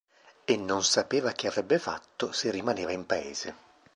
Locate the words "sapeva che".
0.83-1.45